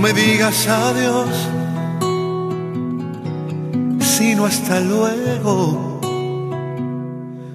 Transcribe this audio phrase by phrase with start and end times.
[0.00, 1.28] me digas adiós,
[4.00, 6.00] sino hasta luego.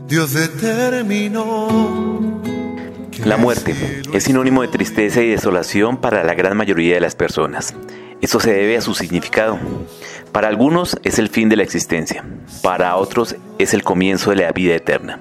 [0.07, 1.68] Dios determinó.
[3.26, 3.73] La muerte
[4.13, 7.73] es sinónimo de tristeza y desolación para la gran mayoría de las personas.
[8.21, 9.57] Esto se debe a su significado.
[10.32, 12.23] Para algunos es el fin de la existencia,
[12.62, 15.20] para otros es el comienzo de la vida eterna.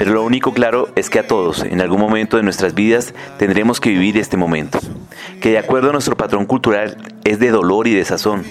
[0.00, 3.80] Pero lo único claro es que a todos, en algún momento de nuestras vidas, tendremos
[3.80, 4.80] que vivir este momento,
[5.42, 8.42] que de acuerdo a nuestro patrón cultural es de dolor y de sazón,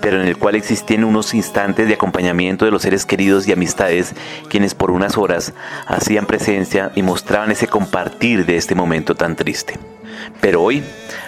[0.00, 4.14] pero en el cual existían unos instantes de acompañamiento de los seres queridos y amistades,
[4.48, 5.52] quienes por unas horas
[5.86, 9.74] hacían presencia y mostraban ese compartir de este momento tan triste.
[10.40, 10.82] Pero hoy,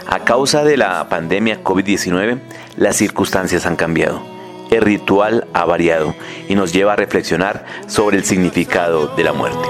[0.06, 2.38] a causa de la pandemia COVID-19,
[2.78, 4.35] las circunstancias han cambiado
[4.70, 6.15] el ritual ha variado
[6.48, 9.69] y nos lleva a reflexionar sobre el significado de la muerte.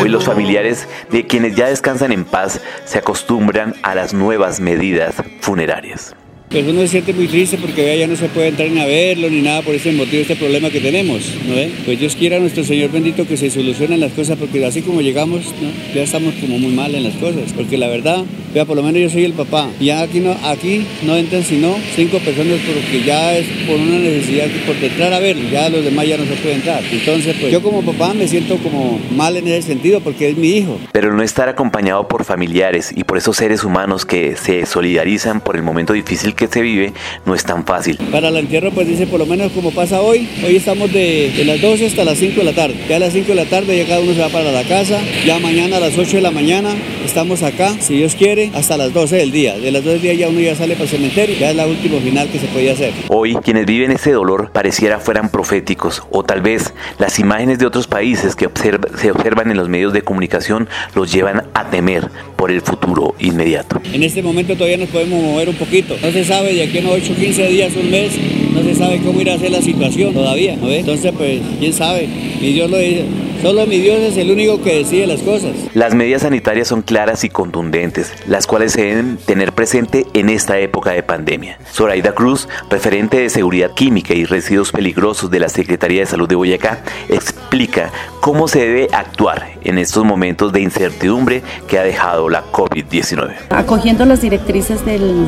[0.00, 5.14] Hoy los familiares de quienes ya descansan en paz se acostumbran a las nuevas medidas
[5.40, 6.16] funerarias.
[6.52, 9.30] Pues uno se siente muy triste porque ya no se puede entrar ni a verlo
[9.30, 11.54] ni nada por ese motivo, este problema que tenemos, ¿no
[11.86, 15.46] Pues Dios quiera nuestro Señor bendito que se solucionen las cosas porque así como llegamos,
[15.94, 19.00] ya estamos como muy mal en las cosas, porque la verdad, vea, por lo menos
[19.00, 23.34] yo soy el papá, ya aquí no, aquí no entran sino cinco personas porque ya
[23.34, 26.58] es por una necesidad, por entrar a verlo, ya los demás ya no se pueden
[26.58, 26.82] entrar.
[26.92, 30.48] Entonces, pues yo como papá me siento como mal en ese sentido porque es mi
[30.48, 30.78] hijo.
[30.92, 35.56] Pero no estar acompañado por familiares y por esos seres humanos que se solidarizan por
[35.56, 36.92] el momento difícil que que se vive
[37.24, 37.96] no es tan fácil.
[38.10, 41.60] Para el entierro, pues dice, por lo menos como pasa hoy, hoy estamos de, las
[41.60, 42.74] 12 hasta las 5 de la tarde.
[42.88, 44.98] Ya a las 5 de la tarde ya cada uno se va para la casa,
[45.24, 46.74] ya mañana a las 8 de la mañana
[47.04, 49.58] estamos acá, si Dios quiere, hasta las 12 del día.
[49.58, 51.66] De las 12 del día ya uno ya sale para el cementerio, ya es la
[51.66, 52.92] última final que se podía hacer.
[53.08, 57.86] Hoy, quienes viven ese dolor pareciera fueran proféticos, o tal vez las imágenes de otros
[57.86, 58.48] países que
[58.96, 63.80] se observan en los medios de comunicación los llevan a temer por el futuro inmediato.
[63.92, 65.96] En este momento todavía nos podemos mover un poquito.
[66.02, 68.12] No se sabe de aquí a 8, 15 días, un mes,
[68.52, 70.56] no se sabe cómo irá a ser la situación todavía.
[70.56, 72.08] ¿no Entonces, pues, quién sabe.
[72.40, 73.04] Mi Dios lo dice.
[73.42, 75.50] Solo mi Dios es el único que decide las cosas.
[75.74, 80.60] Las medidas sanitarias son claras y contundentes, las cuales se deben tener presente en esta
[80.60, 81.58] época de pandemia.
[81.72, 86.36] Zoraida Cruz, referente de Seguridad Química y Residuos Peligrosos de la Secretaría de Salud de
[86.36, 92.44] Boyacá, explica cómo se debe actuar en estos momentos de incertidumbre que ha dejado la
[92.52, 93.34] COVID-19.
[93.50, 95.26] Acogiendo las directrices del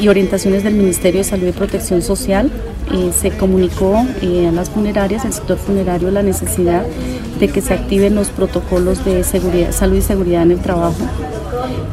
[0.00, 2.50] y orientaciones del Ministerio de Salud y Protección Social,
[2.92, 6.84] eh, se comunicó eh, a las funerarias, al sector funerario, la necesidad
[7.40, 10.96] de que se activen los protocolos de salud y seguridad en el trabajo,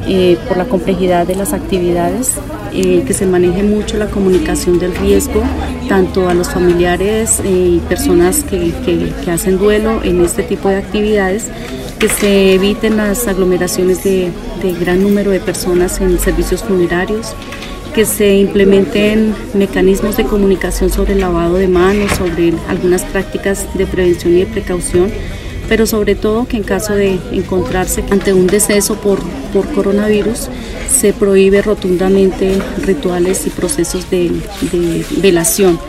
[0.08, 2.34] eh, por la complejidad de las actividades,
[2.72, 5.44] que se maneje mucho la comunicación del riesgo,
[5.90, 8.72] tanto a los familiares y personas que,
[9.30, 11.48] hacen duelo en este tipo de actividades,
[12.00, 14.32] que se eviten las aglomeraciones de
[14.80, 17.36] gran número de personas en servicios funerarios,
[17.94, 23.86] que se implementen mecanismos de comunicación sobre el lavado de manos, sobre algunas prácticas de
[23.86, 25.12] prevención y de precaución,
[25.68, 29.20] pero sobre todo que en caso de encontrarse ante un deceso por,
[29.54, 30.50] por coronavirus,
[30.90, 34.32] se prohíbe rotundamente rituales y procesos de,
[34.72, 35.80] de velación.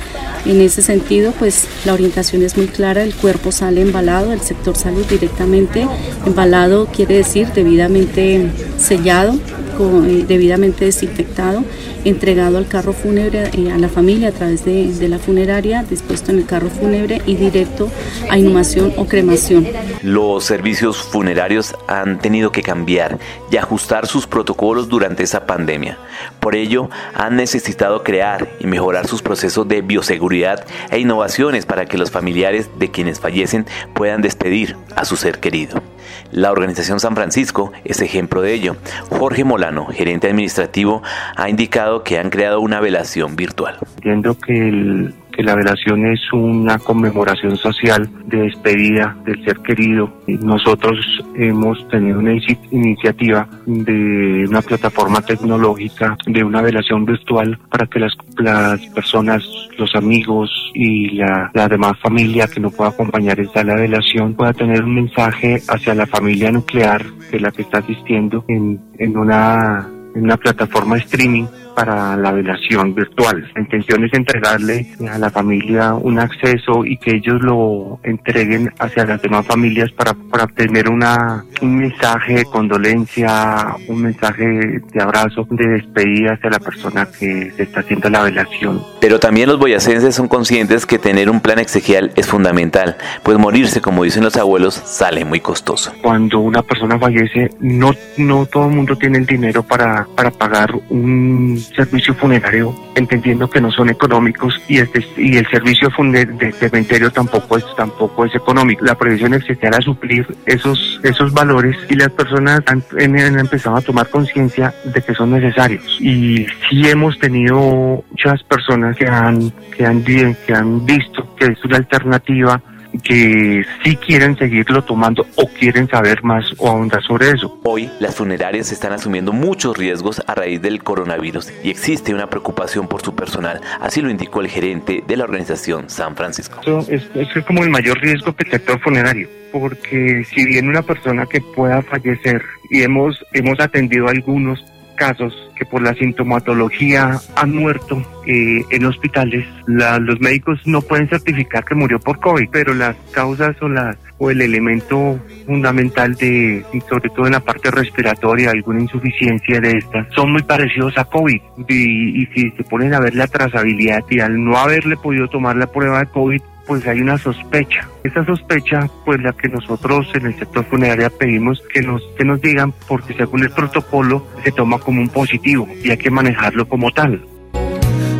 [0.44, 4.76] En ese sentido, pues la orientación es muy clara, el cuerpo sale embalado, el sector
[4.76, 5.86] salud directamente
[6.26, 11.64] embalado quiere decir debidamente sellado, eh, debidamente desinfectado
[12.04, 16.32] entregado al carro fúnebre, eh, a la familia a través de, de, la funeraria, dispuesto
[16.32, 17.88] en el carro fúnebre y directo
[18.30, 19.66] a inhumación o cremación.
[20.02, 23.18] Los servicios funerarios han tenido que cambiar
[23.50, 25.98] y ajustar sus protocolos durante esa pandemia.
[26.40, 31.98] Por ello, han necesitado crear y mejorar sus procesos de bioseguridad e innovaciones para que
[31.98, 35.82] los familiares de quienes fallecen puedan despedir a su ser querido.
[36.30, 38.76] La organización San Francisco es ejemplo de ello.
[39.10, 41.02] Jorge Molano, gerente administrativo,
[41.36, 43.76] ha indicado que han creado una velación virtual.
[43.96, 50.12] Entiendo que el que la velación es una conmemoración social de despedida del ser querido.
[50.26, 50.98] Nosotros
[51.34, 52.34] hemos tenido una
[52.70, 59.42] iniciativa de una plataforma tecnológica de una velación virtual para que las, las personas,
[59.78, 64.52] los amigos y la, la demás familia que no pueda acompañar esta la velación pueda
[64.52, 69.88] tener un mensaje hacia la familia nuclear de la que está asistiendo en, en una
[70.14, 73.50] en una plataforma de streaming para la velación virtual.
[73.54, 79.04] La intención es entregarle a la familia un acceso y que ellos lo entreguen hacia
[79.04, 84.44] las demás familias para, para obtener una, un mensaje de condolencia, un mensaje
[84.92, 88.82] de abrazo, de despedida hacia la persona que se está haciendo la velación.
[89.00, 93.80] Pero también los boyacenses son conscientes que tener un plan exequial es fundamental, pues morirse,
[93.80, 95.92] como dicen los abuelos, sale muy costoso.
[96.02, 100.72] Cuando una persona fallece, no, no todo el mundo tiene el dinero para, para pagar
[100.90, 107.10] un servicio funerario, entendiendo que no son económicos y, este, y el servicio de, cementerio
[107.10, 108.84] tampoco es, tampoco es económico.
[108.84, 113.80] La previsión exequial a suplir esos, esos valores y las personas han, han empezado a
[113.80, 115.84] tomar conciencia de que son necesarios.
[116.00, 121.64] Y sí hemos tenido muchas personas que han, que han, que han visto que es
[121.64, 122.60] una alternativa
[123.02, 127.58] que sí quieren seguirlo tomando o quieren saber más o ahondar sobre eso.
[127.62, 132.88] Hoy las funerarias están asumiendo muchos riesgos a raíz del coronavirus y existe una preocupación
[132.88, 136.60] por su personal, así lo indicó el gerente de la organización San Francisco.
[136.62, 140.82] Eso es, es como el mayor riesgo que el sector funerario, porque si bien una
[140.82, 144.64] persona que pueda fallecer y hemos, hemos atendido algunos
[144.96, 149.46] casos que por la sintomatología han muerto eh, en hospitales.
[149.66, 154.30] los médicos no pueden certificar que murió por COVID, pero las causas o, las, o
[154.30, 160.32] el elemento fundamental de, sobre todo en la parte respiratoria, alguna insuficiencia de estas, son
[160.32, 161.40] muy parecidos a COVID.
[161.68, 165.56] Y, y si se ponen a ver la trazabilidad y al no haberle podido tomar
[165.56, 167.88] la prueba de COVID, pues hay una sospecha.
[168.04, 172.40] Esa sospecha, pues la que nosotros en el sector funerario pedimos que nos, que nos
[172.40, 176.90] digan, porque según el protocolo se toma como un positivo y hay que manejarlo como
[176.92, 177.24] tal.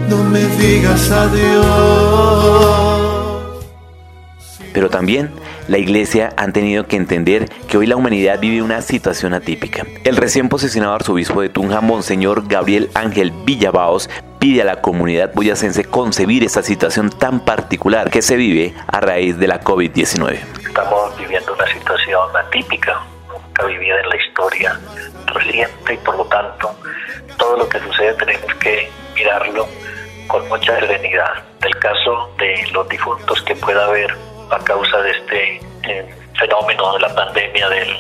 [0.09, 1.63] No me digas adiós.
[4.73, 5.31] Pero también
[5.69, 9.85] la iglesia han tenido que entender que hoy la humanidad vive una situación atípica.
[10.05, 15.85] El recién posesionado arzobispo de Tunja, Monseñor Gabriel Ángel Villabaos, pide a la comunidad boyacense
[15.85, 20.41] concebir esta situación tan particular que se vive a raíz de la COVID-19.
[20.67, 24.81] Estamos viviendo una situación atípica, nunca vivida en la historia
[25.27, 26.75] reciente y por lo tanto
[27.39, 29.69] todo lo que sucede tenemos que mirarlo
[30.27, 31.45] con mucha serenidad.
[31.65, 34.13] El caso de los difuntos que pueda haber
[34.51, 37.97] a causa de este eh, fenómeno de la pandemia del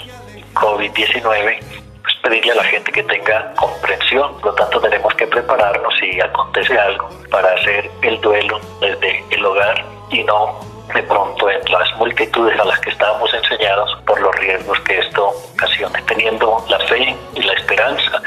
[0.54, 1.58] COVID-19,
[2.02, 4.34] pues pedirle a la gente que tenga comprensión.
[4.40, 9.44] Por lo tanto, tenemos que prepararnos si acontece algo para hacer el duelo desde el
[9.44, 10.60] hogar y no
[10.94, 15.32] de pronto en las multitudes a las que estábamos enseñados por los riesgos que esto
[15.54, 18.22] ocasiona, teniendo la fe y la esperanza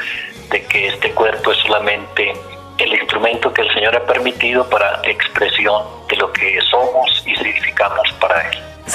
[0.50, 2.32] de que este cuerpo es solamente
[2.78, 5.82] el instrumento que el Señor ha permitido para expresión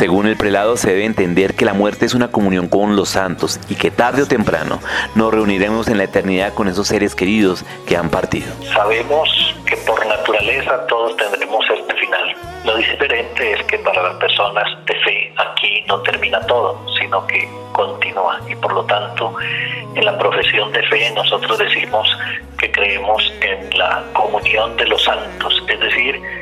[0.01, 3.59] Según el prelado se debe entender que la muerte es una comunión con los santos
[3.69, 4.79] y que tarde o temprano
[5.13, 8.47] nos reuniremos en la eternidad con esos seres queridos que han partido.
[8.73, 9.29] Sabemos
[9.63, 12.35] que por naturaleza todos tendremos este final.
[12.65, 17.47] Lo diferente es que para las personas de fe aquí no termina todo, sino que
[17.71, 19.35] continúa y por lo tanto
[19.93, 22.07] en la profesión de fe nosotros decimos
[22.57, 26.40] que creemos en la comunión de los santos, es decir,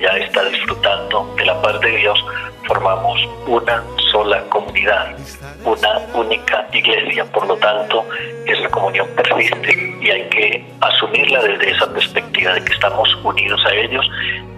[0.00, 2.24] ya está disfrutando de la paz de Dios,
[2.66, 5.16] formamos una sola comunidad,
[5.64, 7.24] una única iglesia.
[7.32, 8.04] Por lo tanto,
[8.46, 13.74] esa comunión persiste y hay que asumirla desde esa perspectiva de que estamos unidos a
[13.74, 14.06] ellos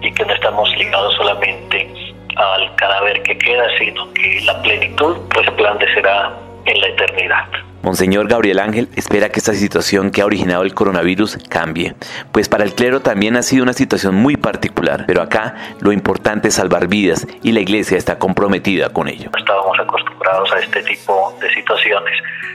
[0.01, 1.89] y que no estamos ligados solamente
[2.35, 6.33] al cadáver que queda, sino que la plenitud resplandecerá
[6.65, 7.70] en la eternidad.
[7.83, 11.95] Monseñor Gabriel Ángel espera que esta situación que ha originado el coronavirus cambie,
[12.31, 16.49] pues para el clero también ha sido una situación muy particular, pero acá lo importante
[16.49, 19.31] es salvar vidas y la iglesia está comprometida con ello.
[19.35, 22.13] Estábamos acostumbrados a este tipo de situaciones,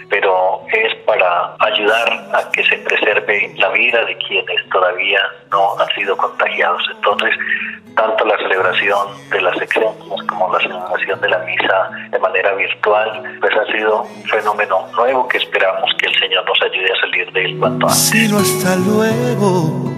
[0.09, 5.89] pero es para ayudar a que se preserve la vida de quienes todavía no han
[5.97, 6.83] sido contagiados.
[6.95, 7.35] Entonces,
[7.97, 13.39] tanto la celebración de las exentos como la celebración de la misa de manera virtual,
[13.41, 17.33] pues ha sido un fenómeno nuevo que esperamos que el Señor nos ayude a salir
[17.33, 18.01] de él cuanto antes.
[18.01, 19.93] Sino hasta luego,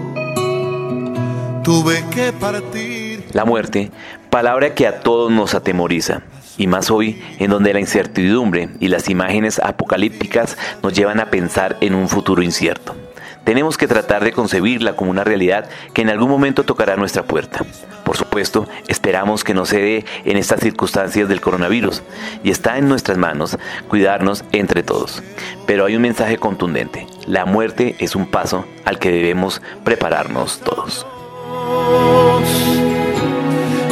[1.63, 3.25] tuve que partir.
[3.33, 3.91] La muerte,
[4.29, 6.21] palabra que a todos nos atemoriza,
[6.57, 11.77] y más hoy, en donde la incertidumbre y las imágenes apocalípticas nos llevan a pensar
[11.81, 12.95] en un futuro incierto.
[13.43, 17.65] Tenemos que tratar de concebirla como una realidad que en algún momento tocará nuestra puerta.
[18.09, 22.01] Por supuesto, esperamos que no se dé en estas circunstancias del coronavirus
[22.43, 23.55] y está en nuestras manos
[23.87, 25.21] cuidarnos entre todos.
[25.67, 27.05] Pero hay un mensaje contundente.
[27.27, 31.05] La muerte es un paso al que debemos prepararnos todos.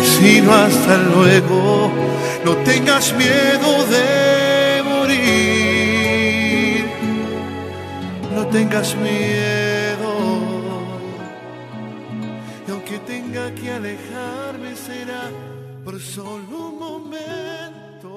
[0.02, 1.92] Sino hasta luego,
[2.44, 5.78] no tengas miedo de morir.
[8.34, 9.57] No tengas miedo.
[13.60, 15.32] Que alejarme será
[15.84, 18.12] por solo un momento.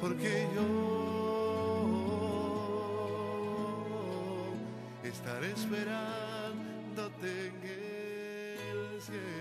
[0.00, 0.66] Porque yo
[5.04, 7.54] estaré esperándote en
[8.70, 9.39] el cielo.